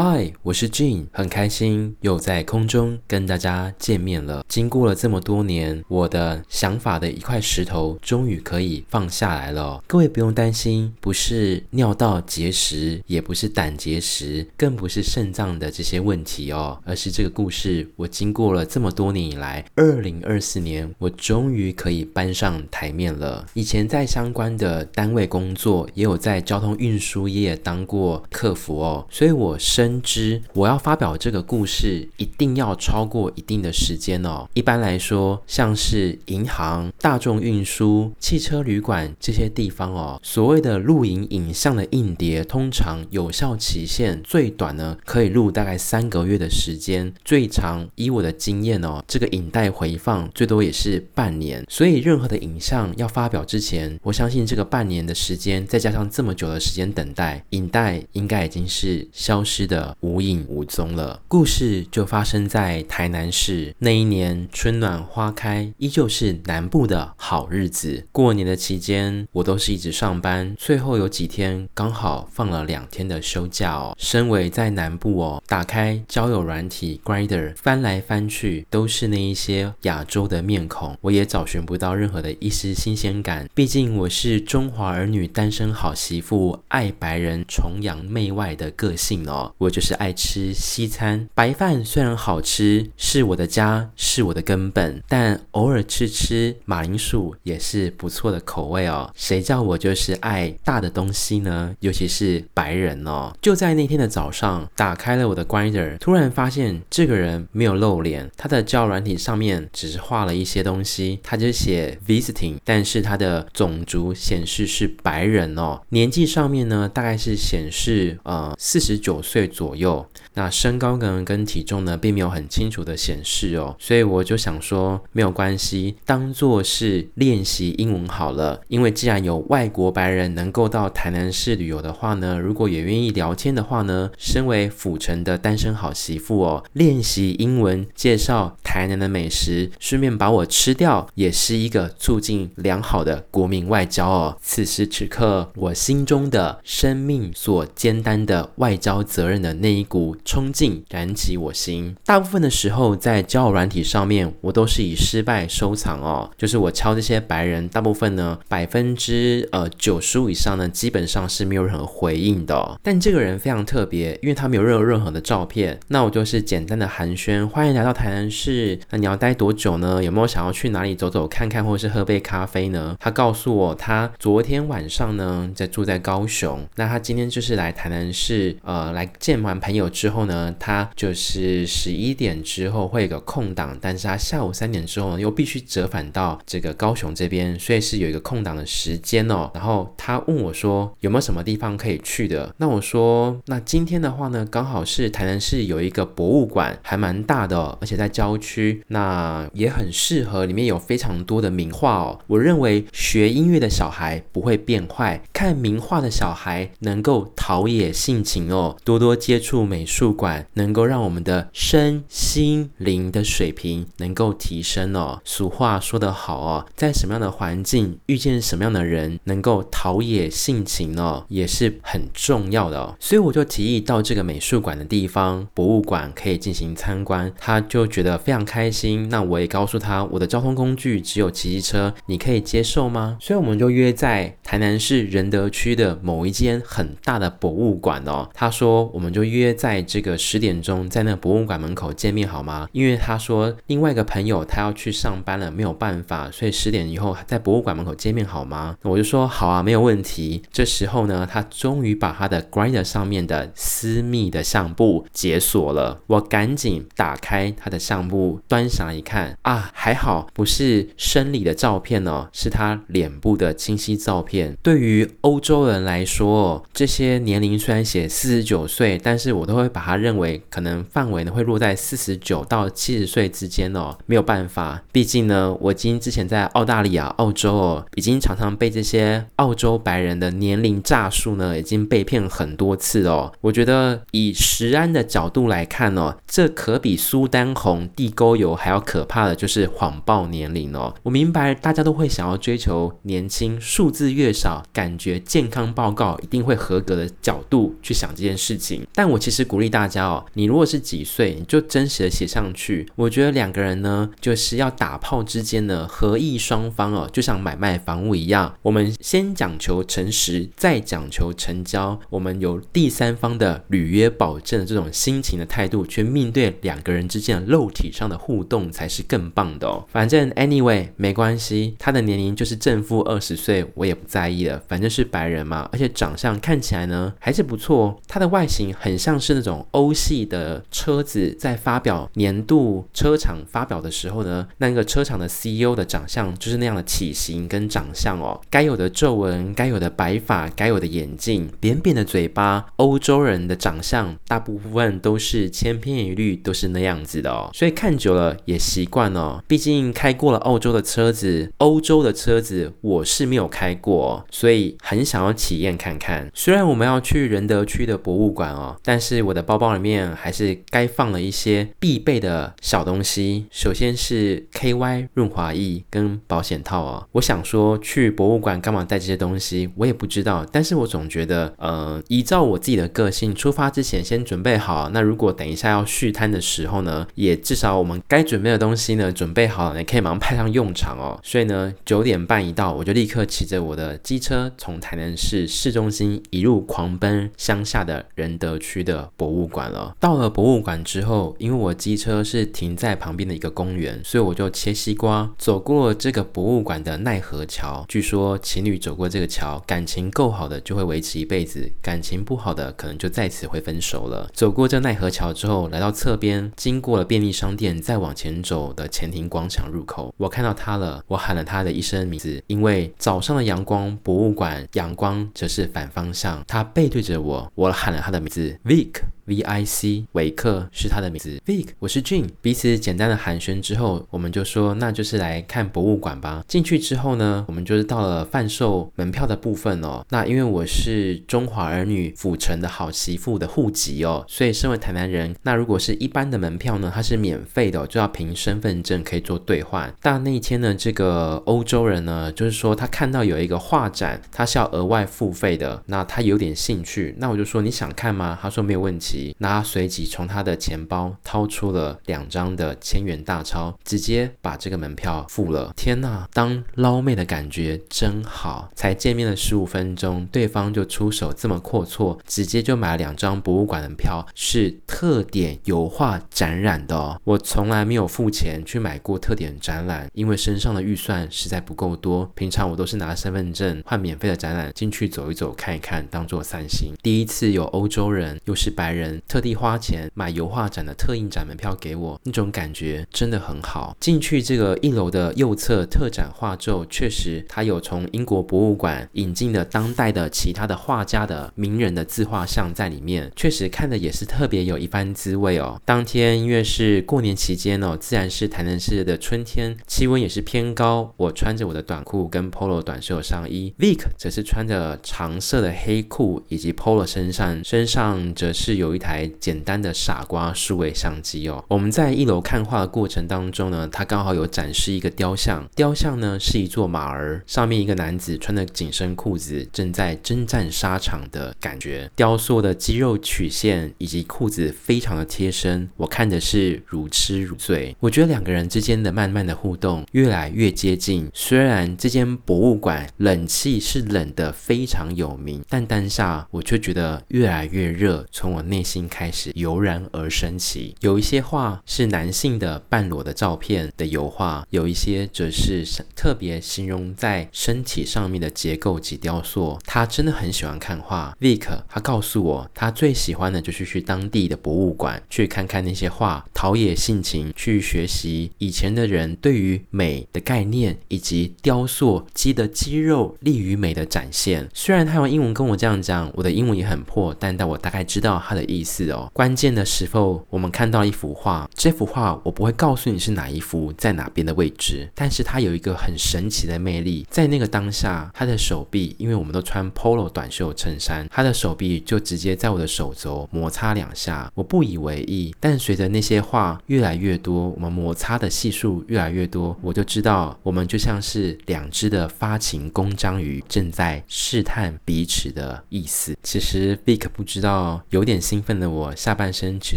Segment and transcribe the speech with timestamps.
[0.00, 4.44] 嗨，我是 Jean，很开心又在空中跟大家见面了。
[4.48, 9.82] 经过了这么多年，我的想法的一块石头终于可以放下来了。
[9.88, 23.44] 各位不用担心，不是尿道结石，也不是胆结石，更不是肾脏的这些问题哦，而是这个故事，我经过了这么多年以来，二零二四年，我终于可以搬上台面了。
[23.52, 29.87] 以前在相关的单位工作，也有在交通运输业当过客服哦，所以我深。
[29.88, 34.46] 深知我要发表这个故事，一定要超过一定的时间哦。
[34.52, 51.64] 一般来说，像是银行、大众运输、汽车旅馆这些地方哦，所谓的录影影像的硬碟，通常有效期限最短呢，可以录大概三个月的时间，最长以我的经验哦，这个影带回放最多也是半年。
[51.70, 59.77] 所以，任何的影像要发表之前，我相信这个半年的时间，再加上这么久的时间等待，影带应该已经是消失的。
[60.00, 61.20] 无影无踪了。
[61.28, 63.74] 故事就发生在台南市。
[63.78, 68.06] 那一年春暖花开，依旧是南部的好日子。
[68.12, 73.94] 过年的期间，我都是一直上班，最后有几天刚好放了两天的休假哦。
[73.98, 83.48] 身为在南部哦，打开交友软体 Grindr，翻来翻去都是那一些亚洲的面孔，我也找寻不到任何的一丝新鲜感。
[83.54, 89.52] 毕竟我是中华儿女单身好媳妇，爱白人崇洋媚外的个性哦。
[89.58, 99.12] 我我就是爱吃西餐，白饭虽然好吃，是我的家，是我的根本，但偶尔吃吃马铃薯也是不错的口味哦。
[99.14, 101.74] 谁叫我就是爱大的东西呢？
[101.80, 103.30] 尤其是白人哦。
[103.42, 119.46] 就在那天的早上，打开了我的 Grinder，突然发现这个人没有露脸，他的交软体上面只是画了一些东西，他就写 visiting，但是他的种族显示是白人哦，年纪上面呢大概是显示呃四十九岁。
[119.58, 120.08] 左右，
[120.38, 128.60] 那身高呢跟体重呢并没有很清楚的显示哦，所以我就想说没有关系，当做是练习英文好了。
[128.68, 144.36] 因为既然有外国白人能够到台南市旅游的话呢，如果也愿意聊天的话呢，身为府城的单身好媳妇哦，练习英文，介绍台南的美食，顺便把我吃掉，也是一个促进良好的国民外交哦。
[144.40, 149.48] 此时此刻，我心中的生命所肩担的外交责任的。
[149.54, 151.96] 那一股冲劲燃起我心。
[152.04, 156.30] 大部分的时候，在交友软体上面，我都是以失败收藏哦。
[156.36, 162.78] 就是我敲这些白人，大部分呢，百分之呃九十五以上呢，基本上是没有任何回应的。
[162.82, 165.80] 但这个人非常特别，因为他没有任何任何的照片。
[165.88, 168.78] 那我就是简单的寒暄，欢迎来到台南市。
[168.90, 170.04] 那你要待多久呢？
[170.04, 172.94] 有没有想要去哪里走走看看，或者是喝杯咖啡呢？
[173.00, 176.68] 他告诉我，他昨天晚上呢，在住在高雄。
[176.76, 179.38] 那他今天就是来台南市，呃，来见。
[179.38, 189.50] 完朋友之之后呢，他就是十一点之后会有个空档，但是他下午三点之后呢，又必须折返到这个高雄这边，所以是有一个空档的时间哦。
[189.52, 192.54] 然后他问我说有没有什么地方可以去的？
[192.56, 202.18] 那我说那今天的话呢，刚好是台南市有一个博物馆，还蛮大的，而且在郊区，那也很适合，里面有非常多的名画哦。
[202.28, 209.14] 我认为学音乐的小孩不会变坏，看名画的小孩能够陶冶性情哦，多多。
[209.18, 215.20] 接触美术术馆，能够让我们的身心灵的水平能够提升哦。
[215.24, 222.94] 俗话说得好哦，在什么样的环境遇见什么样的人，能够陶冶性情哦，也是很重要的哦。
[223.00, 227.32] 所以我就提议到这个美术馆的地方，博物馆可以进行参观。
[227.36, 229.08] 他就觉得非常开心。
[229.08, 233.16] 那我也告诉他，我的交通工具只有骑机车，你可以接受吗？
[233.20, 238.30] 所以我们就约在台南市仁德区的某一间很大的博物馆哦。
[238.32, 239.08] 他说我们。
[239.08, 242.68] 就约在这个十点钟，在那博物馆门口见面好吗？
[242.72, 248.76] 因为他说另外一个朋友他要去上班了，没有办法，所以十点以后在博物馆门口见面好吗？
[248.82, 250.42] 我就说好啊，没有问题。
[250.52, 256.00] 这时候呢，他终于把他的 Grindr 上面的私密的相簿解锁了。
[256.06, 264.54] 我赶紧打开他的相簿，端详一看啊，还好不是生理的照片哦，是他脸部的清晰照片。
[264.62, 273.96] 对于欧洲人来说，这些年龄虽然写四十九岁，但是我都会把它认为可能范围呢会落在四十九到七十岁之间哦。
[274.06, 283.32] 没有办法，毕竟呢，我已经之前在澳大利亚、澳洲哦，已经常常被这些澳洲白人的年龄诈术呢，已经被骗很多次哦。
[283.40, 290.94] 我觉得以食安的角度来看哦，这可比苏丹红、地沟油还要可怕的就是谎报年龄哦。
[291.02, 298.86] 我明白大家都会想要追求年轻，数字越少，感觉健康报告一定会合格的角度去想这件事情。
[298.94, 302.86] 但我其实鼓励大家哦，你如果是几岁，你就真实的写上去。
[302.96, 311.98] 我觉得两个人呢，就是要打炮之间呢，合意双方哦，就像买卖房屋一样，我们先讲求诚实，再讲求成交。
[312.10, 319.84] 我们有第三方的履约保证这种心情的态度，去面对两个人之间的肉体上的互动，才是更棒的哦。
[319.90, 349.42] 反正 anyway 没关系，他的年龄就是正负二十岁，我也不在意了，反正是白人嘛，而且长相看起来呢还是不错，他的外形很像是那种欧系的车子，在发表年度车厂发表的时候呢，那个车厂的 CEO 的长相就是那样的体型跟长相哦，该有的皱纹，该有的白发，该有的眼镜，扁扁的嘴巴，欧洲人的长相大部分都是千篇一律，都是那样子的哦，所以看久了也习惯了。
[349.46, 356.30] 毕竟开过了澳洲的车子，欧洲的车子我是没有开过，所以很想要体验看看。
[356.34, 363.46] 虽然我们要去仁德区的博物馆哦，但是我的包包里面还是该放了一些必备的小东西。
[363.50, 367.08] 首先是 KY 润滑液跟保险套哦。
[367.12, 370.44] 我想说去博物馆干嘛带这些东西，我也不知道。
[370.52, 374.90] 但是我总觉得，呃，依照我自己的个性，出发之前先准备好。
[374.90, 381.18] 那如果等一下要续摊的时候呢，也至少我们该准备的东西呢，准备好了，你可以马上派上用场哦。
[381.22, 389.94] 所以呢，九点半一到，我就立刻骑着我的机车从台南市市中心一路狂奔乡下的仁德区的博物物馆了。
[390.00, 397.84] 到了博物馆之后，因为我机车是停在旁边的一个公园，所以我就切西瓜走过这个博物馆的奈何桥。
[397.88, 404.28] 据说情侣走过这个桥，感情够好的就会维持一辈子，感情不好的可能就在此会分手了。
[404.32, 419.00] 走过这奈何桥之后，来到侧边，经过了便利商店，再往前走的前庭广场入口，我看到他了，我喊了他的一声名字，因为早上的阳光，博物馆阳光则是反方向，他背对着我，我喊了他的名字，Vic。
[419.28, 426.42] V I C 维克是他的名字，Vic 我是 Jean 彼此简单的寒暄之后，我们就说那就是来看博物馆吧。
[426.48, 430.02] 进去之后呢，我们就是到了贩售门票的部分哦。
[430.08, 439.94] 那因为我是中华儿女府城的好媳妇的户籍哦，所以身为台南人，那如果是一般的门票呢，它是免费的哦，就要凭身份证可以做兑换。
[440.00, 448.38] 但那一天呢，这个欧洲人呢，就是说他看到有一个画展，他是要额外付费的，那他有点兴趣，那我就说你想看吗？
[448.40, 449.17] 他说没有问题。
[449.38, 455.72] 那随即从他的钱包掏出了两张的千元大钞，直接把这个门票付了。
[455.76, 458.70] 天呐，当捞妹的感觉真好！
[458.74, 467.20] 才见面了十五分钟，对方就出手这么阔绰，直接就买了两张博物馆的票，是特点油画展览的。
[467.24, 472.30] 我从来没有付钱去买过特点展览，因为身上的预算实在不够多。
[472.34, 476.92] 平常我都是拿身份证换免费的展览进去走一走看一看，当做散心。
[477.02, 479.07] 第一次有欧洲人，又是白人。
[479.26, 483.96] 特地花钱买油画展的特印展门票给我，那种感觉真的很好。
[484.00, 495.80] 进去这个一楼的右侧特展画作，确实它有从英国博物馆引进的当代的其他的画家的名人的自画像在里面，确实看的也是特别有一番滋味哦。
[495.84, 501.12] 当天因为是过年期间哦，自然是台南市的春天，气温也是偏高。
[501.16, 508.98] 我穿着我的短裤跟 polo 短袖上衣，Vic 则是穿着长色的黑裤以及 polo 身上，身上则是有有。
[508.98, 527.94] 一台简单的傻瓜数位相机哦，我们在一楼看画的过程当中呢，他刚好有展示一个雕像，雕像呢是一座马儿，上面一个男子穿着紧身裤子正在征战沙场的感觉，雕塑的肌肉曲线以及裤子非常的贴身，我看的是如痴如醉。
[528.00, 538.88] 我觉得两个人之间的慢慢的互动越来越接近，虽然这间博物馆冷气是冷的非常有名，但当下我却觉得越来越热，从我内内。
[538.88, 545.84] 心开始油然而生起，有一些画是男性的半裸的照片的油画，有一些则是
[546.16, 549.78] 特别形容在身体上面的结构及雕塑。
[549.84, 564.66] 他真的很喜欢看画，Vic，他告诉我，他最喜欢的就是去当地的博物馆去看看那些画，陶冶性情，去学习以前的人对于美的概念，以及雕塑肌的肌肉利于美的展现。
[564.72, 569.30] 虽然他用英文跟我这样讲，我的英文也很破，但但我大概知道他的意思哦。
[569.32, 596.36] 关键的时候，我们看到一幅画，这幅画我不会告诉你是哪一幅，在哪边的位置，但是它有一个很神奇的魅力，在那个当下，他的手臂，因为我们都穿 polo 短袖衬衫，他的手臂就直接在我的手肘摩擦两下，我不以为意，但随着那些画越来越多，我们摩擦的系数越来越多，我就知道，我们就像是两只的发情公章鱼，正在试探彼此的意思。
[596.42, 599.96] 其实 Vic 不知道，有点心兴奋的我，下半身其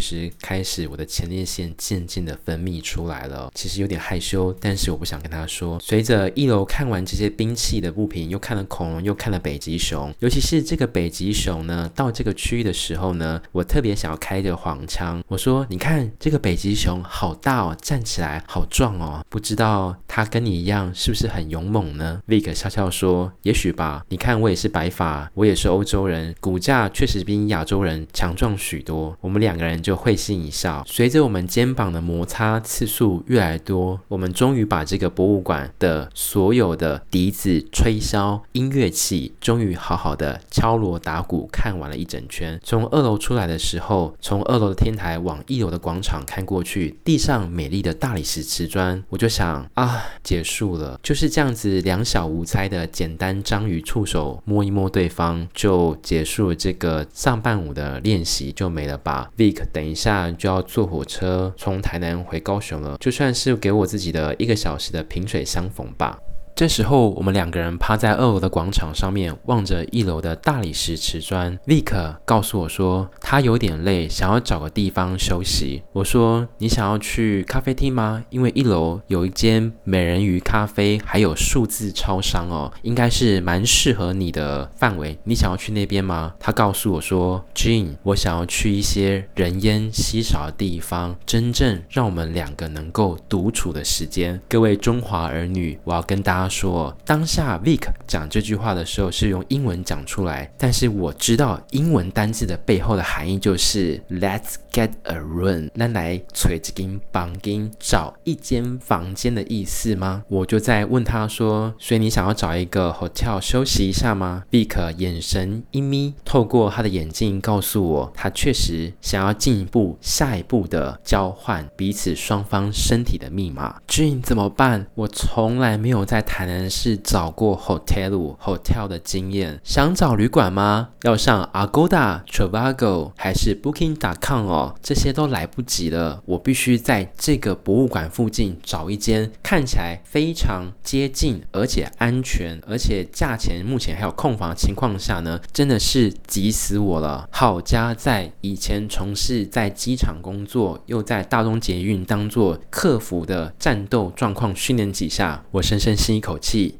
[0.00, 3.50] 实开始我的前列腺渐渐的分泌出来了。
[3.52, 5.80] 其实有点害羞，但是我不想跟他说。
[5.80, 30.82] 随着一楼看完这些兵器的物品，又看了恐龙，又看了北极熊，尤其是这个北极熊呢，到这个区域的时候呢，我特别想要开着黄腔，我说：“你看这个北极熊好大哦，站起来好壮哦，不知道它跟你一样是不是很勇猛呢？”Vic 笑笑说：“也许吧，你看我也是白发，我也是欧洲人，骨架确实比亚洲人强壮许多。”我们两个人就会心一笑。
[30.86, 42.58] 随着我们肩膀的摩擦次数越来越多，我们终于把这个博物馆的所有的笛子、吹箫、音乐器，终于好好的敲锣打鼓看完了一整圈。
[42.62, 59.30] 从二楼出来的时候，从二楼的天台往一楼的广场看过去，地上美丽的大理石瓷砖，我就想啊，结束了，就是这样子两小无猜的简单章鱼触手摸一摸对方，就结束了这个上半午的练习，就没了吧。
[59.36, 66.18] Vic，等一下就要坐火车从台南回高雄了，就算是给我自己的一个小时的萍水相逢吧。
[66.54, 71.58] 这时候，我们两个人趴在二楼的广场上面，望着一楼的大理石瓷砖。
[71.64, 75.82] 立刻告诉我说，他有点累，想要找个地方休息。
[75.92, 78.22] 我说，你想要去咖啡厅吗？
[78.28, 85.18] 因为一楼有一间美人鱼咖啡，还有数字超商哦，应该是蛮适合你的范围。
[85.24, 86.34] 你想要去那边吗？
[86.38, 94.38] 他告诉我说：“Jean，我想要去一些人烟稀少的地方，真正让我们两个能够独处的时间。
[94.48, 96.41] 各位中华儿女，我要跟大。
[96.42, 110.24] 他说：“当下 Vic 讲这句话的时候是用英文讲出来，但是我知道英文单字的背后的含义就是 ‘Let's get a room’，那来锤子金绑金找一间房间的意思吗？
[110.26, 123.80] 我就在问他说：‘所以你想要找一个 hotel 休息一下吗？’Vic 眼神一眯，透过他的眼镜告诉我，他确实想要进一步、下一步的交换彼此双方身体的密码。
[123.86, 124.88] June 怎么办？
[124.96, 130.88] 我从来没有在。”台南市找过 hotel hotel 的经验，想找旅馆吗？
[131.02, 134.74] 要上 Agoda、Trivago 还是 Booking.com 哦？
[134.82, 136.22] 这些都来不及了。
[136.24, 147.28] 我必须在这个博物馆附近找一间看起来非常接近，而且安全，而且价钱目前还有空房的情况下呢，真的是急死我了。
[147.30, 156.21] 好家在以前从事在机场工作，又在大东捷运当做客服的战斗状况训练几下，我深深吸。
[156.22, 156.76] 口气，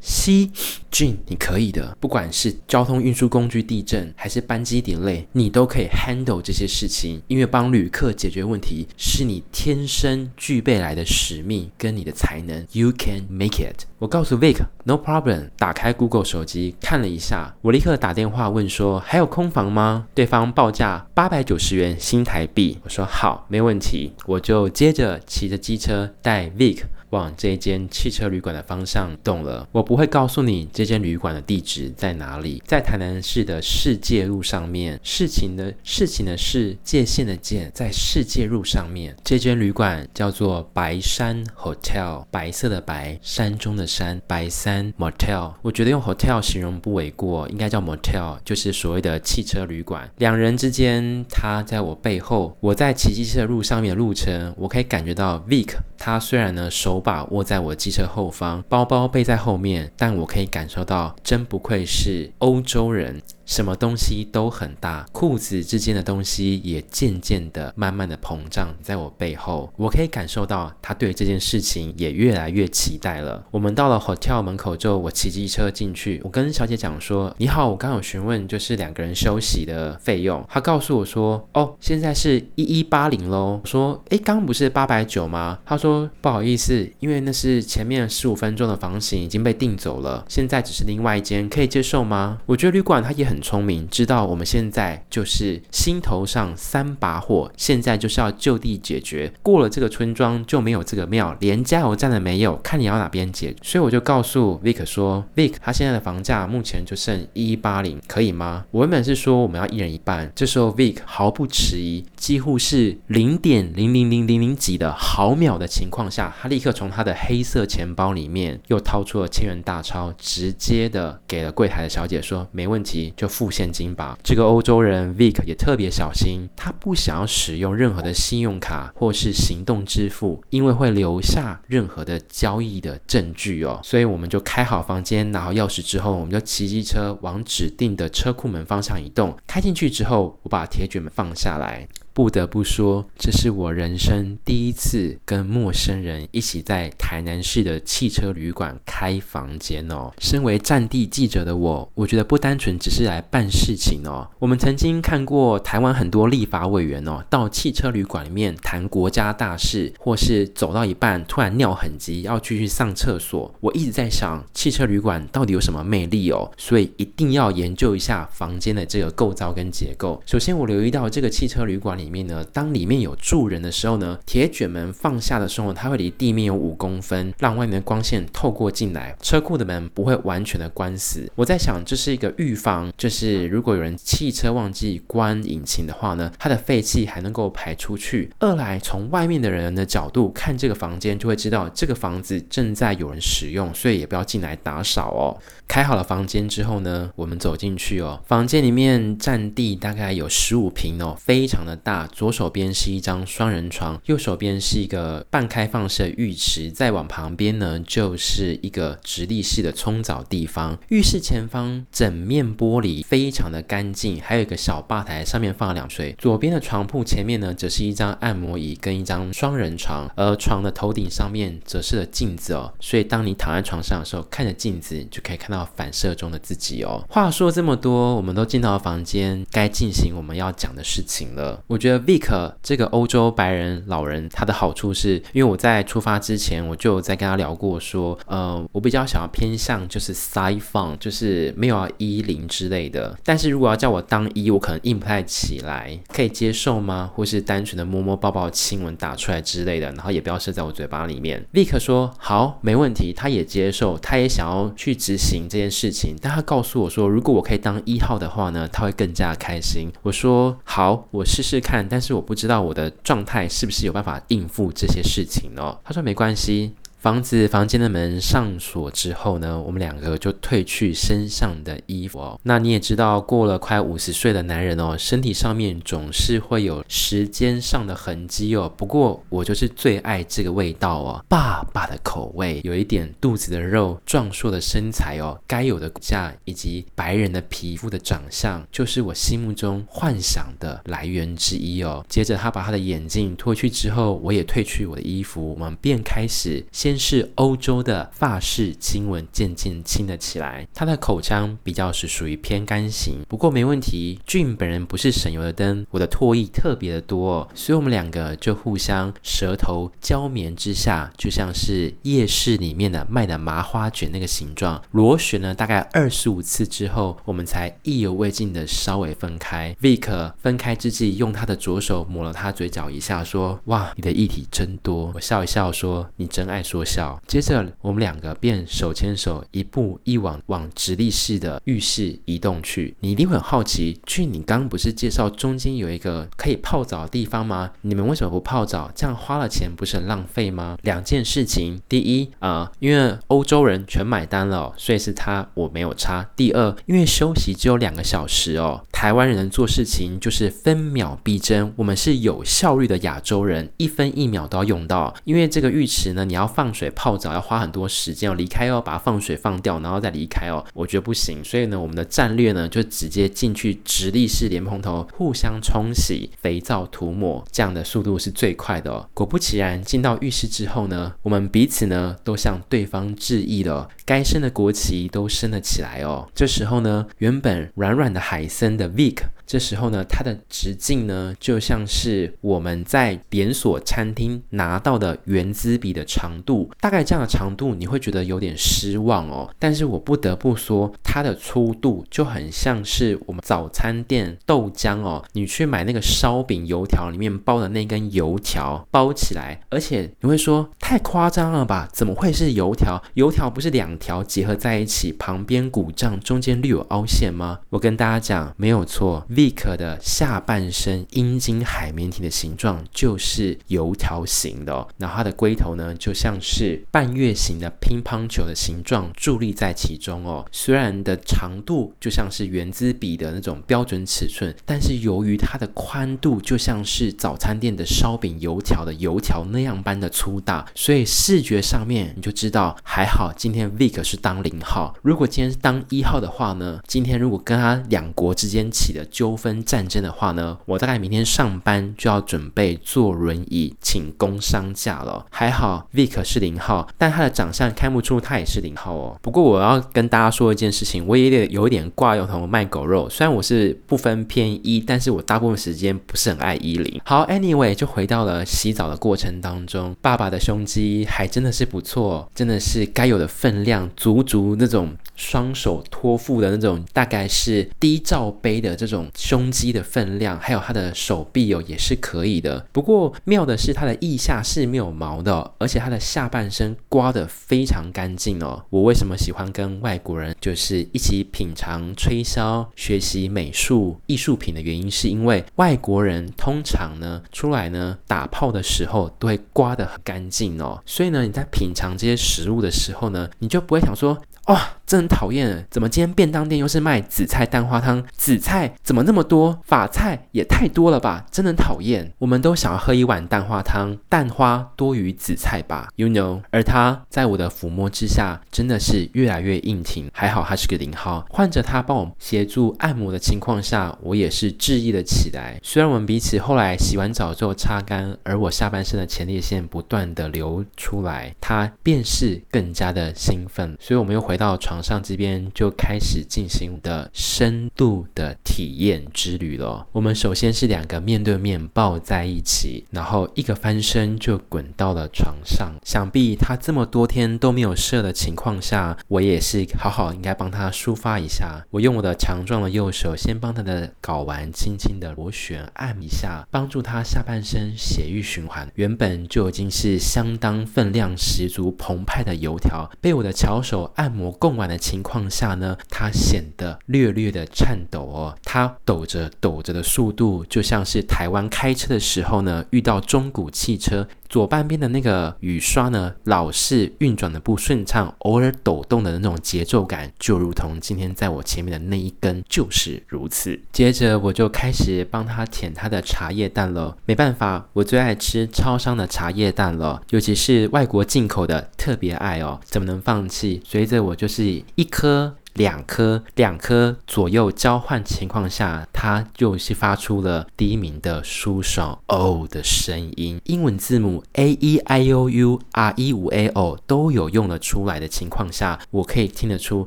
[0.00, 0.52] 吸
[0.92, 1.96] ，Gene，你可以的。
[1.98, 7.20] 不管是交通运输工具地震，还是班机 delay，你都可以 handle 这些事情。
[7.26, 12.64] 因为帮旅客解决问题，是你天生具备来的使命跟你的才能。
[12.72, 13.86] You can make it。
[13.98, 15.48] 我告诉 Vic，no problem。
[15.56, 20.06] 打开 Google 手机看了一下，我立刻打电话问说，还有空房吗？
[20.14, 22.78] 对方报价八百九十元新台币。
[22.82, 24.12] 我说好，没问题。
[24.26, 26.82] 我就接着骑着机车带 Vic。
[27.12, 29.66] 往这间汽车旅馆的方向动了。
[29.72, 34.98] 我不会告诉你这间旅馆的地址在哪里，在台南市的世界路上面。
[35.02, 39.14] 事情的事情的事，界限的界，在世界路上面。
[39.22, 45.54] 这间旅馆叫做白山 Hotel，白色的白，山中的山，白山 Motel。
[45.62, 50.10] 我觉得用 Hotel 形容不为过，应该叫 Motel，就是所谓的汽车旅馆。
[50.18, 55.68] 两人之间，他在我背后，我在骑机车路上面的路程，我可以感觉到 Vic，
[56.04, 57.02] 他虽然呢手。
[57.02, 63.20] 把握在我机车后方，包包背在后面，但我可以感受到，真不愧是欧洲人。
[63.44, 73.44] 什么东西都很大，裤子之间的东西也渐渐的、慢慢的膨胀在我背后，我可以感受到他对这件事情也越来越期待了。
[73.50, 93.31] 我们到了 hotel 门口之后，我骑机车进去，我跟小姐讲说：“你好，我刚有询问就是两个人休息的费用。”她告诉我说：“哦，现在是一一八零喽。”我说：“诶，刚不是八百九吗？”她说：“不好意思，因为那是前面十五分钟的房型已经被订走了，现在只是另外一间，可以接受吗？”我觉得旅馆它也很。
[93.32, 99.32] 很聪明，知道我们现在就是心头上三把火，现在就是要就地解决。
[99.42, 103.56] 过了这个村庄就没有这个庙，连加油站都没有，看你要哪边解。
[103.62, 108.66] 所以我就告诉 Vic 说，Vic 他现在的房价目前就剩一八零，可以吗？
[108.70, 110.30] 我原本是说我们要一人一半。
[110.34, 133.80] 这时候 Vic 毫不迟疑，几乎是零点零零零零零几的毫秒的情况下，他立刻从他的黑色钱包里面又掏出了千元大钞，直接的给了柜台的小姐说：“没问题，就付现金吧。”这个欧洲人 Vic 也特别小心，他不想要使用任何的信用卡或是行动支付，因为会留下任何的交易的证据哦。
[133.84, 139.36] 所以我们就开好房间，拿好钥匙之后，我们就骑机车往指定的车库门方向移动。
[139.46, 141.86] 开进去之后，我把铁卷门放下来。
[142.14, 150.10] 不得不说，这是我人生第一次跟陌生人一起在台南市的汽车旅馆开房间哦。
[150.18, 154.28] 身为战地记者的我，我觉得不单纯只是来办事情哦。
[154.38, 163.52] 我们曾经看过台湾很多立法委员哦，到汽车旅馆里面谈国家大事，或是走到一半突然尿很急要继续上厕所。
[163.60, 166.50] 我一直在想，汽车旅馆到底有什么魅力哦？
[166.58, 170.22] 所以一定要研究一下房间的这个构造跟结构。
[170.26, 172.12] 首先，我留意到这个汽车旅馆里。
[172.12, 179.16] 面呢，当里面有住人的时候呢，铁卷门放下的时候，它会离地面有五公分，让外面的光线透过进来。
[179.22, 181.30] 车库的门不会完全的关死。
[181.34, 188.30] 我在想，这是一个预防，就是如果有人汽车忘记关引擎的话呢，它的废气还能够排出去。
[188.38, 195.38] 二来，从外面的人的角度看这个房间，就会知道这个房子正在有人使用，所以也不要进来打扫哦。
[195.72, 198.20] 开好了房间之后呢，我们走进去哦。
[198.26, 202.06] 房间里面占地大概有十五平哦，非常的大。
[202.08, 210.78] 左手边是一张双人床，右手边是一个半开放式的浴池，再往旁边呢就是一个直立式的冲澡地方。
[210.90, 216.14] 浴室前方整面玻璃非常的干净，还有一个小吧台，上面放了两水。
[216.18, 222.70] 左边的床铺前面呢则是一张按摩椅跟一张双人床，而床的头顶上面则是了镜子哦。
[222.78, 225.61] 所以当你躺在床上的时候，看着镜子就可以看到。
[225.76, 227.04] 反射中的自己哦。
[227.08, 231.62] 话说这么多，我们都进到房间，该进行我们要讲的事情了。
[231.66, 243.18] 我觉得 Vic 这个欧洲白人老人，他的好处是，因为我在出发之前，我就有在跟他聊过，说，呃，我比较想要偏向就是 side fun，就是没有要一零之类的。
[243.22, 247.10] 但是如果要叫我当一，我可能硬不太起来，可以接受吗？
[247.14, 251.44] 或是单纯的摸摸抱抱、亲吻打出来之类的，然后也不要射在我嘴巴里面。
[251.52, 255.48] Vic 说好，没问题，他也接受，他也想要去执行。
[255.52, 259.92] 这件事情，但他告诉我说，如果我可以当一号的话呢，他会更加开心。
[260.00, 265.78] 我说好，我试试看，但是我不知道我的状态是不是有办法应付这些事情哦。
[265.84, 266.72] 他说没关系。
[267.02, 272.38] 房子房间的门上锁之后呢，我们两个就褪去身上的衣服哦。
[272.44, 278.72] 那你也知道，过了快五十岁的男人哦，身体上面总是会有时间上的痕迹哦。
[278.76, 292.06] 不过我就是最爱这个味道哦，爸爸的口味，有一点肚子的肉，壮硕的身材哦，该有的骨架以及白人的皮肤的长相，就是我心目中幻想的来源之一哦。
[292.08, 296.91] 接着他把他的眼镜脱去之后，我也褪去我的衣服，我们便开始先。
[296.92, 304.20] 先是欧洲的法式亲吻渐渐亲了起来，他的口腔比较是属于偏干型，不过没问题。
[304.26, 314.82] 俊本人不是省油的灯，我的唾液特别的多，所以我们两个就互相舌头交绵之下，就像是夜市里面的卖的麻花卷那个形状。
[314.90, 319.74] 螺旋了大概二十五次之后，我们才意犹未尽的稍微分开。
[319.80, 332.94] Vic 分开之际，用他的左手抹了他嘴角一下，说：“哇，你的液体真多。”我笑一笑说：“你真爱说。”笑，接着我们两个便手牵手，一步一往往直立式的浴室移动去。
[333.00, 337.70] 你一定会很好奇，俊，你刚不是介绍中间有一个可以泡澡的地方吗？
[337.82, 338.90] 你们为什么不泡澡？
[338.94, 340.76] 这样花了钱不是很浪费吗？
[340.82, 346.28] 两件事情，第一啊、呃，因为欧洲人全买单了，所以是他我没有差。
[346.34, 355.14] 第二，因为休息只有两个小时哦，台湾人做事情就是分秒必争，我们是有效率的亚洲人，一分一秒都要用到。
[355.24, 356.71] 因为这个浴池呢，你要放。
[356.72, 360.64] 水泡澡要花很多时间哦，离开哦，把放水放掉，然后再离开哦。
[360.74, 369.08] 我觉得不行，所以呢，我们的战略呢就直接进去直立式莲蓬头，互相冲洗，肥皂涂抹，这样的速度是最快的哦。
[369.14, 376.28] 果不其然，进到浴室之后呢，我们彼此呢都向对方致意了，该升的国旗都升了起来哦。
[376.34, 379.18] 这时候呢，原本软软的海参的 Vic。
[379.46, 389.50] 这时候呢，它的直径呢，就像是我们在连锁餐厅拿到的原子笔的长度，大概这样的长度，你会觉得有点失望哦。
[389.58, 401.88] 但是我不得不说，它的粗度就很像是我们早餐店豆浆哦，你去买那个烧饼油条里面包的那根油条包起来，而且你会说太夸张了吧？
[401.92, 403.02] 怎么会是油条？
[403.14, 407.60] 油条不是两条结合在一起，旁边鼓胀，中间略有凹陷吗？
[407.70, 414.86] 我跟大家讲，没有错 Vic 的下半身阴茎海绵体的形状就是油条形的哦。
[414.98, 420.44] 然后它的龟头呢，就像是半月形的乒乓球的形状，伫立在其中哦。
[420.52, 434.94] 虽然的长度就像是原子笔的那种标准尺寸，但是由于它的宽度就像是早餐店的烧饼油条的油条那样般的粗大，所以视觉上面你就知道，还好今天 Vic 是当零号。
[435.02, 445.24] 如果今天是当一号的话呢，今天如果跟他两国之间起了纠纷战争的话呢，我大概明天上班就要准备坐轮椅请工伤假了。
[445.30, 449.16] 还好 Vick 是零号，但他的长相看不出他也是零号哦。
[449.22, 453.08] 不过我要跟大家说一件事情，我也得有一点挂油头卖狗肉。
[453.08, 457.00] 虽然我是不分偏一，但是我大部分时间不是很爱一零。
[457.04, 464.96] 好，Anyway，就回到了洗澡的过程当中，爸爸的胸肌还真的是不错，真的是该有的分量，足足那种。
[465.14, 472.66] 双手托腹的那种，大概是低罩杯的这种胸肌的分量，还有他的手臂哦，也是可以的。
[472.72, 478.64] 不过妙的是，他的腋下是没有毛的，而且他的下半身刮得非常干净哦。
[478.70, 494.20] 我为什么喜欢跟外国人就是一起品尝、吹箫、学习美术艺术品的原因，是因为外国人通常呢出来呢打炮的时候都会刮得很干净哦，所以呢你在品尝这些食物的时候呢，你就不会想说。
[494.46, 494.60] 哇、哦，
[494.92, 495.66] 真很讨厌！
[495.70, 498.04] 怎么今天便当店又是卖紫菜蛋花汤？
[498.14, 499.58] 紫菜怎么那么多？
[499.64, 501.24] 法菜也太多了吧！
[501.30, 502.12] 真的很讨厌。
[502.18, 506.42] 我们都想要喝一碗蛋花汤，蛋花多于紫菜吧？You know。
[506.50, 510.10] 而他在我的抚摸之下，真的是越来越硬挺。
[510.12, 515.58] 还好他是个零号，换着他帮我协助按摩的情况下，我也是致意了起来。
[515.62, 523.74] 虽然我们彼此后来洗完澡之后擦干，而我下半身的前列腺不断的流出来，他便是更加的兴奋。
[523.80, 524.22] 所以我们又。
[524.22, 529.86] 回到床上这边就开始进行的深度的体验之旅了。
[529.92, 535.72] 我们首先是两个面对面抱在一起，然后一个翻身就滚到了床上。
[535.84, 541.64] 想必他这么多天都没有射的情况下，我也是好好应该帮他抒发一下。
[541.70, 548.70] 我用我的强壮的右手先帮他的睾丸轻轻的螺旋按一下，帮助他下半身血液循环。
[548.74, 554.32] 原本就已经是相当分量十足澎湃的油条，被我的巧手按摩。
[554.32, 564.06] 供完的情况下呢，它显得略略的颤抖哦，它抖着抖着的速度，就像是台湾开车的时候呢，遇到中古汽车。
[564.32, 573.60] 左半边的那个雨刷呢，老是运转的不顺畅，偶尔抖动的那种节奏感，就如同今天在我前面的那一根就是如此。
[573.72, 583.60] 接着我就开始帮他舔他的茶叶蛋了，没办法，我最爱吃超商的茶叶蛋了，尤其是外国进口的，特别爱哦，怎么能放弃？
[583.66, 585.34] 随着我就是一颗。
[585.54, 593.40] 两颗，两颗左右交换情况下，它就是发出了第一名的舒爽哦的声音。
[593.44, 599.86] 英文字母 a e i o u r e 五 A O 都有用了出来的情况下，我可以听得出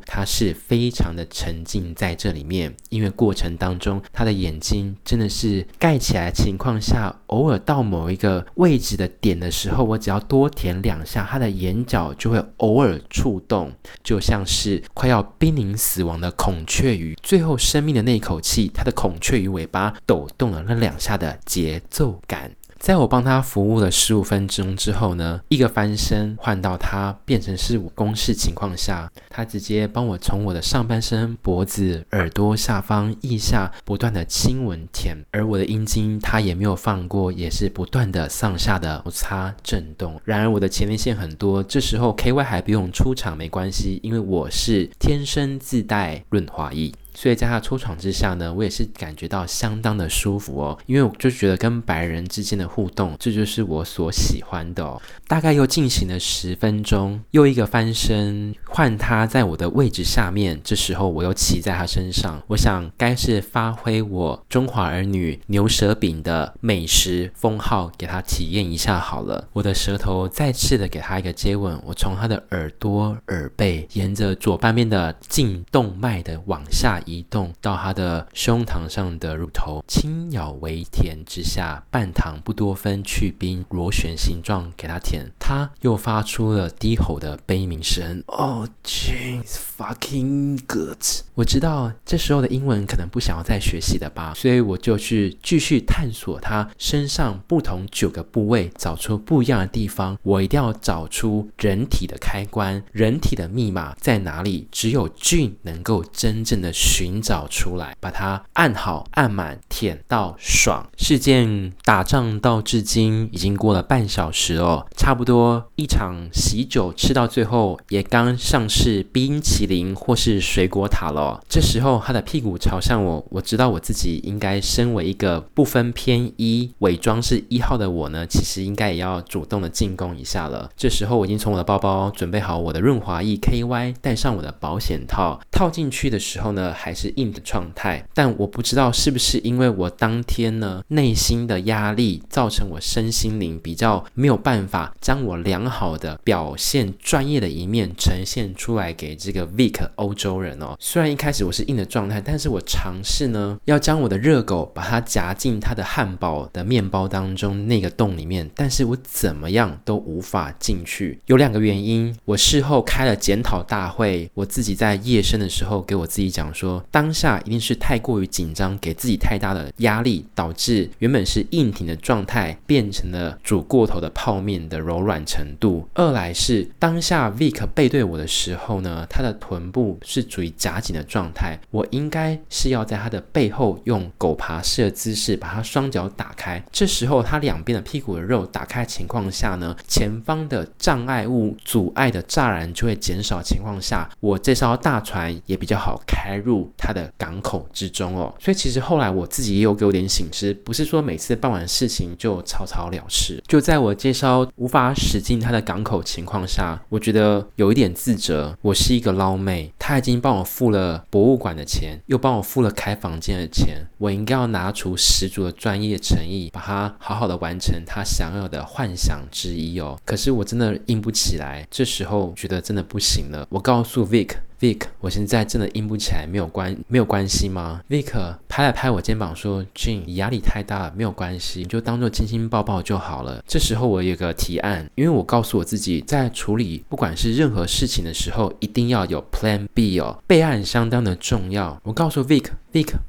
[0.06, 2.76] 它是非常的沉浸在这里面。
[2.90, 13.72] 因为过程当中，他的眼睛真的是盖起来情况下，偶尔到某一个位置的点的时候，我只要多舔两下，他的眼角就会偶尔触动，
[14.04, 22.52] 就像是快要冰临死亡的孔雀鱼，最后生命的那一口气，它的孔雀鱼尾巴抖动了那两下的节奏感。
[22.78, 40.22] 在我帮他服务了十五分钟之后呢，一个翻身换到他变成是我公式情况下，他直接帮我从我的上半身、脖子、耳朵下方、腋下不断的亲吻舔，而我的阴茎他也没有放过，也是不断的上下的摩擦震动。
[40.24, 46.92] 然而我的前列腺很多，这时候 KY 还不用出场没关系，因为我是天生自带润滑液。
[47.16, 55.02] 所以在他出场之下呢，我也是感觉到相当的舒服哦，因为我就觉得跟白人之间的互动，这就是我所喜欢的哦。
[55.28, 69.48] 大概又进行了十分钟，又一个翻身，换他在我的位置下面，这时候我又骑在他身上，我想该是发挥我中华儿女牛舌饼的美食封号，给他体验一下好了。
[69.54, 77.02] 我的舌头再次的给他一个接吻，我从他的耳朵、耳背，沿着左半边的颈动脉的往下。
[77.06, 88.24] 移动到他的胸膛上的乳头，轻咬为舔之下，半糖不多分去冰螺旋形状给他舔，他又发出了低吼的悲鸣声。
[88.28, 90.98] Oh, James fucking good！
[91.36, 100.18] 我知道这时候的英文可能不想要再学习了吧，所以我就去继续探索他身上不同九个部位，找出不一样的地方。
[100.24, 104.68] 我一定要找出人体的开关，人体的密码在哪里？
[104.72, 110.88] 只有 Gene 能够真正的寻找出来，把它按好、按满、舔到爽。
[110.98, 121.44] 事件打仗到至今已经过了半小时哦，差不多一场喜酒吃到最后，也刚上市冰淇淋或是水果塔了。
[121.50, 130.70] 这时候他的屁股朝向我，我知道我自己应该身为一个不分偏一、伪装是一号的我呢，其实应该也要主动的进攻一下了。
[130.78, 138.08] 这时候我已经从我的包包准备好我的润滑液 KY，戴上我的保险套，套进去的时候呢，还是硬的状态。
[138.14, 150.76] 但我不知道是不是因为我当天呢内心的压力造成我身心灵比较没有办法将我良好的表现、专业的一面呈现出来给这个 Vic 欧洲人哦。
[150.80, 161.20] 虽然一开始我是硬的状态，但是我尝试呢要将我的热狗把它夹进它的汉堡的面包当中那个洞里面，但是我怎么样都无法进去。
[161.26, 175.88] 有两个原因，我事后开了检讨大会，我自己在夜深的时候给我自己讲说，当下一定是太过于紧张，给自己太大的压力，导致原本是硬挺的状态变成了煮过头的泡面的柔软程度。
[175.94, 186.64] 二来是当下 Vic 背对我的时候呢，他的臀部是处于夹紧的状态，我应该是要在他的背后用狗爬式的姿势把他双脚打开。
[186.72, 198.34] 这时候他两边的屁股的肉打开情况下呢，前方的障碍物阻碍的栅栏就会减少情况下，我这艘大船也比较好开入它的港口之中哦。
[198.40, 203.44] 所以其实后来我自己也有给我点醒思，不是说每次办完事情就草草了事。
[203.48, 208.56] 就在我介绍无法驶进它的港口情况下，我觉得有一点自责。
[208.62, 219.98] 我是一个捞妹，他已经帮我付了博物馆的钱，又帮我付了开房间的钱，我应该要拿出十足的专业诚意，把它好好的完成他想要的幻想之一哦。
[220.06, 223.46] 可是我真的硬不起来，这时候觉得真的不行了。
[223.50, 224.32] 我告诉 Vic。
[224.60, 241.80] Vic，我现在真的硬不起来，没有关没有关系吗？Vic 拍了拍我肩膀说：“Gene，你压力太大了，没有关系，你就当做亲亲抱抱就好了。”这时候我有个提案，因为我告诉我自己，在处理不管是任何事情的时候，一定要有 Plan B 哦，备案相当的重要。
[241.84, 242.46] 我告诉 Vic。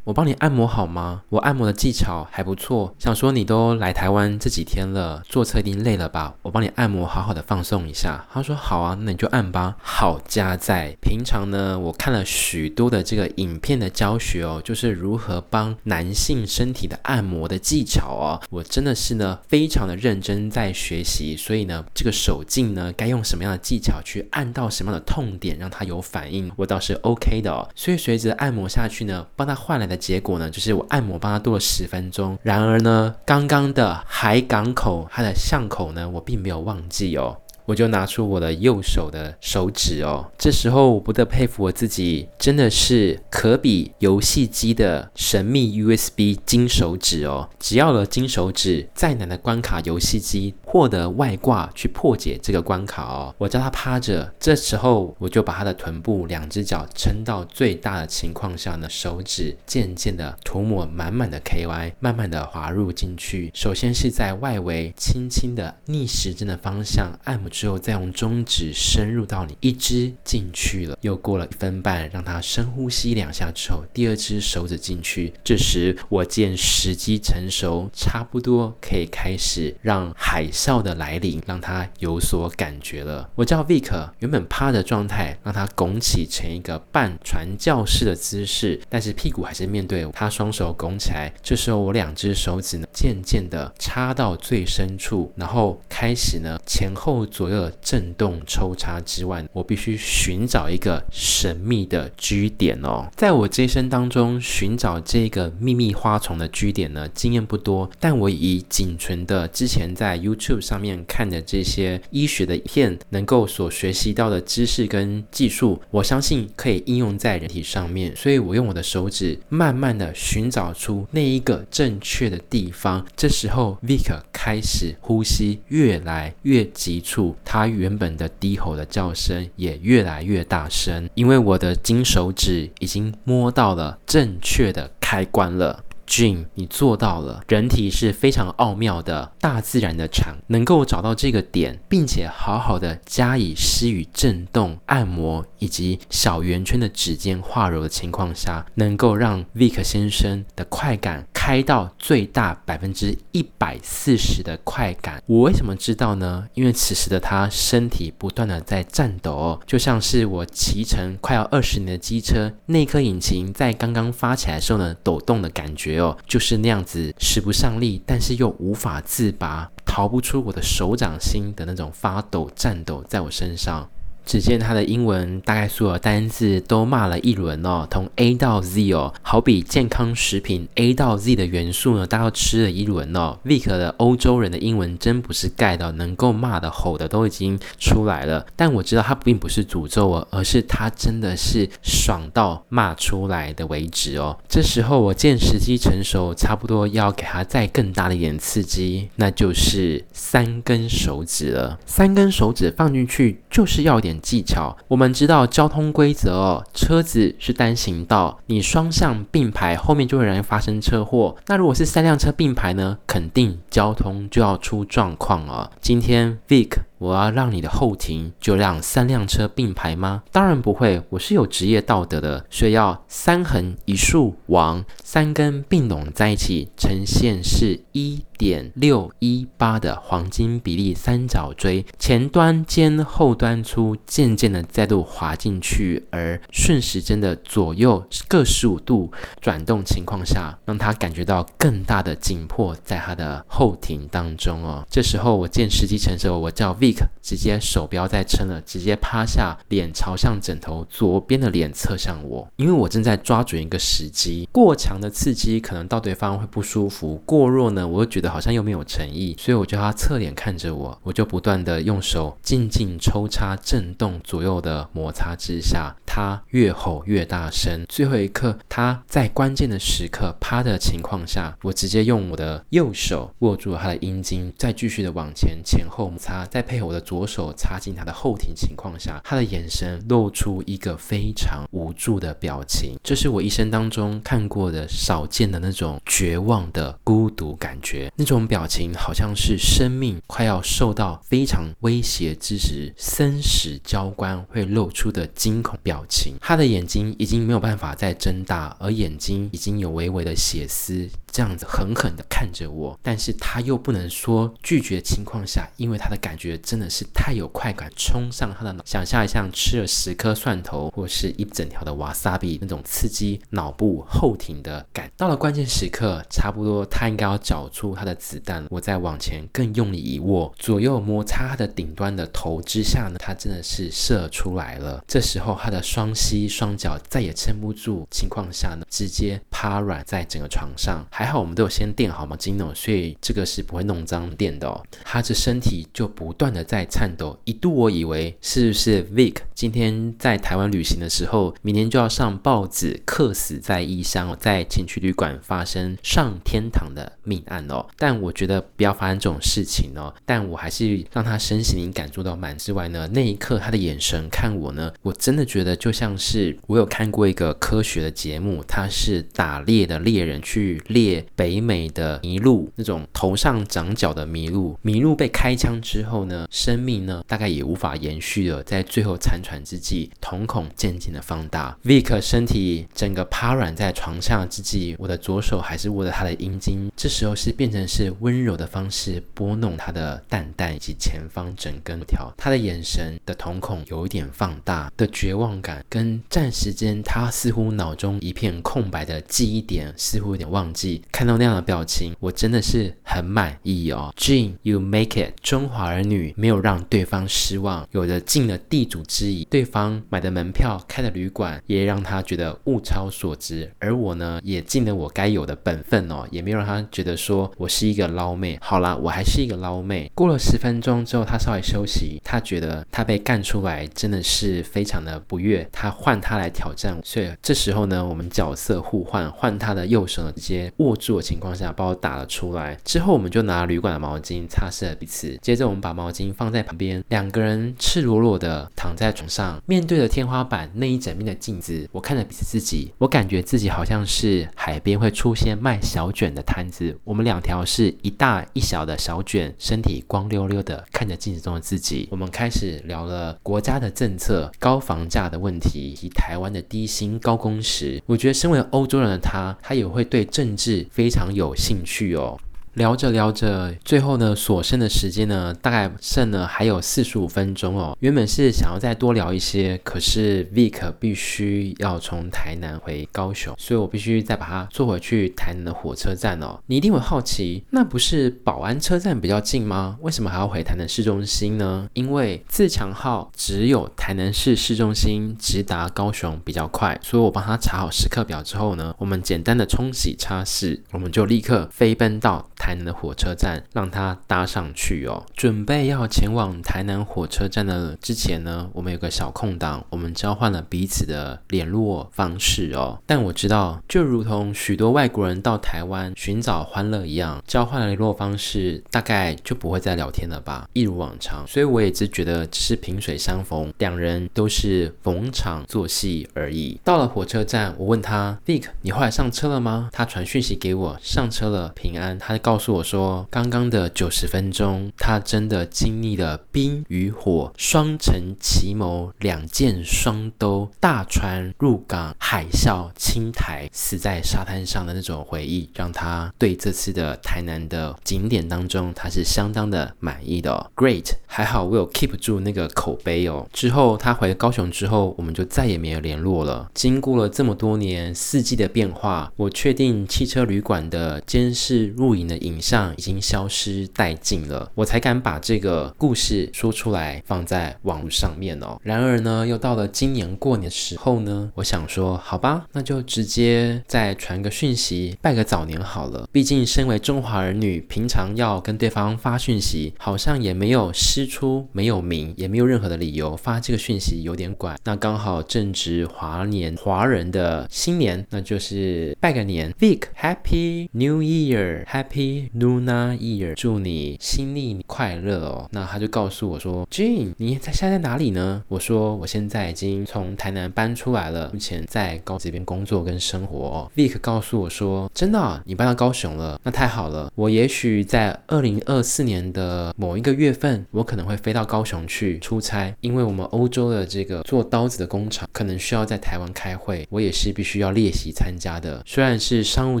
[0.04, 1.22] 我帮你按摩好吗？
[1.30, 2.94] 我按摩的技巧还不错。
[2.98, 6.34] 想说你都来台湾这几天了，坐车一定累了吧？
[6.42, 8.26] 我帮你按摩，好好的放松一下。
[8.30, 9.76] 他说好啊，那你就按吧。
[9.80, 18.42] 好家在平常呢，我看了许多的这个影片的教学哦，就是如何帮男性身体的按摩的技巧哦。
[18.50, 21.34] 我真的是呢，非常的认真在学习。
[21.34, 27.66] 所以呢，这个手劲呢，该用什么样的技巧去按到什么样的痛点，让它有反应，我倒是 OK 的哦。
[27.74, 29.53] 所以随着按摩下去呢，帮他。
[29.54, 32.38] 换来的结果呢，就是我按摩帮他多了十分钟。
[32.42, 37.36] 然而呢，刚刚的海港口它的巷口呢，我并没有忘记哦。
[37.66, 47.48] 我就拿出我的右手的手指哦，这时候我不得佩服我自己，真的是可比游戏机的神秘 USB 金手指哦。
[47.58, 53.34] 只要了金手指，再难的关卡游戏机获得外挂去破解这个关卡哦。
[53.38, 63.50] 我叫他趴着，这时候我就把他的臀部两只脚撑到最大的情况下呢，手指渐渐的涂抹满满的 KY，慢慢的滑入进去。
[63.54, 67.53] 首先是在外围轻轻的逆时针的方向按摩。
[67.54, 75.32] 之后再用中指深入到你一只进去了，又过了一分半，让它深呼吸两下之后，第二只手指进去。
[75.44, 83.30] 这时我见时机成熟，差不多可以开始让海啸的来临，让他有所感觉了。
[83.36, 91.32] 我叫 Vic，原本趴的状态，让他拱起成一个半传教士的姿势，但是屁股还是面对我，他双手拱起来。
[91.40, 97.43] 这时候我两只手指呢，渐渐的插到最深处，然后开始呢前后左。
[97.44, 103.06] 左右震动抽插之外，我必须寻找一个神秘的居点哦。
[103.14, 107.90] 在我这一生当中，寻找这个秘密花丛的居点呢，经验不多。
[108.00, 118.16] 但我以仅存的之前在 YouTube 上面看的这些医学的片，能够所学习到的知识跟技术，我相信可以应用在人体上面。
[118.16, 123.04] 所以我用我的手指慢慢的寻找出那一个正确的地方。
[123.14, 135.84] 这时候，Vic 开始呼吸越来越急促，他原本的低吼的叫声也越来越大声，因为我的金手指已经摸到了正确的开关了。
[136.06, 137.42] Gene，你做到了。
[137.48, 155.22] 人体是非常奥妙的，大自然的场，能够找到这个点，并且好好的加以施予震动、按摩以及小圆圈的指尖画揉的情况下，能够让 Vic 先生的快感开到最大百分之一百四十的快感。
[155.26, 156.48] 我为什么知道呢？
[156.54, 165.93] 因为此时的他身体不断的在颤抖，就像是我骑乘快要二十年的机车，那颗引擎在刚刚发起来的时候呢，抖动的感觉。
[166.26, 173.88] 就是那样子，使不上力，但是又无法自拔，逃不出我的手掌心的那种发抖、颤抖在我身上。
[174.24, 183.38] 只见他的英文大概所有单字都骂了一轮哦，从 A 到 Z 哦，好比健康食品 A 到 Z 的元素呢，大概吃了一轮哦。
[183.44, 188.44] Vic 的欧洲人的英文真不是盖的，能够骂的吼的都已经出来了。
[188.56, 194.36] 但我知道他并不是诅咒哦，而是他真的是爽到骂出来的为止哦。
[194.48, 201.78] 这时候我见时机成熟，差不多要给他再更大的一点刺激，那就是三根手指了。
[201.86, 204.20] 三根手指放进去就是要点。
[204.20, 211.36] 技巧，我们知道交通规则哦，车子是单行道，你双向并排，后面就会容易发生车祸。
[211.46, 215.70] 那如果是三辆车并排呢，肯定交通就要出状况了。
[215.80, 216.78] 今天 Vic。
[217.04, 220.22] 我要让你的后庭就让三辆车并排吗？
[220.32, 239.12] 当然不会，我是有职业道德的，所以要三横一竖往三根并拢在一起，呈现是一点六一八的黄金比例三角锥，前端尖后端粗，渐渐的再度滑进去，而顺时针的左右各十五度
[239.42, 244.86] 转动情况下，让他感觉到更大的紧迫在他的后庭当中哦。
[244.88, 254.48] 这时候我见时机成熟，我叫 V 直接手不要再撑了，直接趴下，脸朝向枕头，左边的脸侧向我，因为我正在抓准一个时机。
[254.52, 267.84] 过强的刺激可能到对方会不舒服，过弱呢，我又觉得好像又没有诚意，所以我叫他侧脸看着我，我就不断的用手静静抽插、震动左右的摩擦之下，他越吼越大声。
[267.88, 276.84] 最后一刻，他在关键的时刻趴的情况下，我直接用我的右手握住他的阴茎，再继续的往前前后摩擦，再配合。
[276.84, 288.12] 我的左手插进他的后庭情况下，他的眼神露出一个非常无助的表情，这是我一生当中看过的少见的那种绝望的孤独感觉。
[288.16, 296.34] 那种表情好像是生命快要受到非常威胁之时，生死交关会露出的惊恐表情。
[296.38, 301.08] 他的眼睛已经没有办法再睁大，而眼睛已经有微微的血丝。
[301.34, 315.10] 这样子狠狠地看着我，但是他又不能说拒绝的情况下，因为他的感觉真的是太有快感，冲上他的脑，想象一下吃了十颗蒜头或是一整条的瓦萨比那种刺激脑部后庭的感。
[315.16, 325.02] 到了关键时刻，差不多他应该要找出他的子弹，我再往前更用力一握，左右摩擦他的顶端的头之下呢，他真的是射出来了。
[325.08, 331.23] 这时候他的双膝双脚再也撑不住情况下呢，直接趴软在整个床上，还。
[331.24, 334.84] 还好我们都有先垫好毛巾哦，所以这个是不会弄脏垫的哦。
[335.04, 347.86] 他这身体就不断的在颤抖，一度我以为是不是 Vic 今天在台湾旅行的时候，明天就要上报纸，客死在异乡，在情趣旅馆发生上天堂的命案哦。
[347.96, 350.14] 但我觉得不要发生这种事情哦。
[350.26, 361.13] 但我还是让他身心灵感受到满之外呢，那一刻他的眼神看我呢，我真的觉得就像是我有看过一个科学的节目，他是打猎的猎人去猎。
[361.36, 368.62] 北美的麋鹿，那种头上长角的麋鹿，麋鹿被开枪之后呢，生命呢大概也无法延续了。
[368.62, 371.76] 在最后残喘之际，瞳孔渐渐的放大。
[371.84, 382.32] Vic 身体整个趴软在床上之际，我的左手还是握着他的阴茎，这时候是变成是温柔的方式拨弄他的蛋蛋以及前方整根条。
[382.36, 391.02] 他的眼神的瞳孔有一点放大的绝望感，跟暂时间他似乎脑中一片空白的记忆点似乎有点忘记。
[391.10, 394.12] 看到那样的表情，我真的是很满意哦。
[394.16, 395.34] Gene，you make it。
[395.42, 399.44] 中华儿女没有让对方失望，有着尽了地主之谊。
[399.44, 403.70] 对方买的门票、开的旅馆，也让他觉得物超所值。
[403.78, 408.58] 而我呢，也尽了我该有的本分哦，也没有让他觉得说我是一个捞妹。
[408.60, 410.10] 好啦，我还是一个捞妹。
[410.14, 415.66] 过了十分钟之后，他稍微休息，他觉得他被干出来真的是非常的不悦。
[415.72, 422.78] 他换他来挑战，所以这时候呢，我们角色互换，换他的右手直接握住的情况下，把我打了出来。
[422.84, 431.88] 之后我们就拿旅馆的毛巾擦拭了彼此，接着我们把毛巾放在旁边，两个人赤裸裸的躺在床上，面对着天花板那一整面的镜子。
[431.92, 436.96] 我看着彼此自己，我感觉自己好像是海边会出现卖小卷的摊子。
[437.04, 442.08] 我们两条是一大一小的小卷，身体光溜溜的看着镜子中的自己。
[442.10, 448.02] 我们开始聊了国家的政策、高房价的问题以及台湾的低薪高工时。
[448.06, 452.38] 我觉得身为欧洲人的他，他也会对政治非常有兴趣哦。
[452.74, 457.96] 聊着聊着，最后呢，所剩的时间呢，大概剩了还有四十五分钟哦。
[458.00, 466.58] 原本是想要再多聊一些，可是 Vic 必须要从台南回高雄，所以我必须再把他坐回去台南的火车站哦。
[466.66, 469.96] 你一定会好奇，那不是保安车站比较近吗？
[470.00, 471.88] 为什么还要回台南市中心呢？
[471.92, 482.44] 因为自强号只有台南市市中心直达高雄比较快，所以我帮他查好时刻表之后呢，我们简单的冲洗擦拭，我们就立刻飞奔到。
[482.64, 485.22] 台南的火车站，让他搭上去哦。
[485.34, 492.98] 准备要前往台南火车站的之前呢，我们有个小空档，我们交换了彼此的联络方式哦。
[493.04, 501.46] 但我知道，就如同许多外国人到台湾寻找欢乐一样，交换了联络方式，大概就不会再聊天了吧，一如往常。
[501.46, 506.80] 所以我也只觉得只是萍水相逢，两人都是逢场作戏而已。
[506.82, 512.18] 到了火车站，我问他：“Vic，你后来上车了吗？”他传讯息给我，上车了，平安。
[512.18, 512.53] 他告。
[512.54, 530.70] 告诉我说，刚刚的九十分钟，他真的经历了冰与火、双城奇谋、两箭双兜、大船入港、海啸、青苔、死在沙滩上的那种回忆，让他对这次的台南的景点当中，他是相当的满意的哦。
[530.76, 533.44] Great，还好我有 keep 住那个口碑哦。
[533.52, 536.70] 之后他回高雄之后，我们就再也没有联络了。
[536.74, 542.38] 经过了这么多年四季的变化，我确定汽车旅馆的监视录影的。
[542.44, 548.78] 影像已经消失殆尽了，我才敢把这个故事说出来，放在网络上面哦。
[548.82, 556.28] 然而呢，又到了今年过年的时候呢，我想说，好吧，那就直接再传个讯息，拜个早年好了。
[556.30, 564.76] 毕竟身为中华儿女，平常要跟对方发讯息，好像也没有失师出，没有名，也没有任何的理由发这个讯息，有点怪。
[564.84, 572.50] 那刚好正值华年，华人的新年，那就是拜个年，Vic Happy New Year，Happy。
[572.54, 575.68] Luna Year，祝你新历快乐哦。
[575.72, 578.62] 那他就告诉我说，Jean，你在现在在哪里呢？
[578.68, 583.90] 我说我现在已经从台南搬出来了，目前在高这边工作跟生活哦。
[583.96, 587.30] Vic 告诉我说，真的，你搬到高雄了，那太好了。
[587.34, 599.00] 我也许在二零二四年的某一个月份，我可可能会飞到高雄去出差，因为我们欧洲的这个做刀子的工厂可能需要在台湾开会，我也是必须要列席参加的。
[599.06, 600.00] 虽然是商务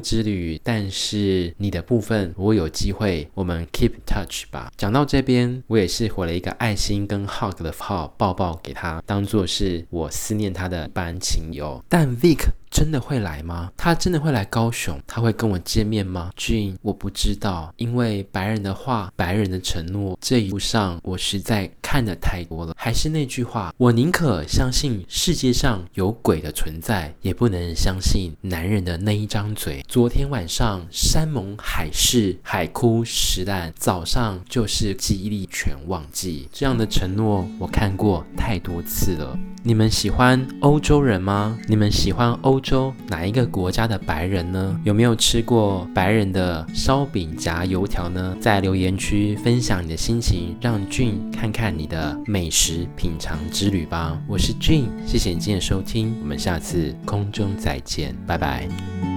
[0.00, 2.34] 之旅，但是你的部分。
[2.36, 4.72] 我有机会，我们 keep touch 吧。
[4.76, 11.62] 讲到这边，我也是回了一个爱心跟 hug 的号，抱抱给他，当做是我思念他的一般情谊。
[11.88, 12.48] 但 Vic。
[12.74, 13.70] 真的会来吗？
[13.76, 15.00] 他真的会来高雄？
[15.06, 22.74] 他会跟我见面吗俊我不知道，因为白人的话，白人的承诺，这一路上我实在看得太多了。
[22.76, 29.80] 还是那句话，我宁可相信世界上有鬼的存在，也不能相信男人的那一张嘴。
[29.86, 36.48] 昨天晚上山盟海誓，海枯石烂，早上就是记忆力全忘记。
[36.52, 39.38] 这样的承诺我看过太多次了。
[39.62, 41.56] 你们喜欢欧洲人吗？
[41.68, 44.80] 你们喜欢欧洲哪一个国家的白人呢？
[44.82, 48.34] 有没有吃过白人的烧饼夹油条呢？
[48.40, 54.18] 在留言区分享你的心情，让俊看看你的美食品尝之旅吧。
[54.26, 59.13] 我是俊谢谢你今天的收听，我们下次空中再见，拜拜。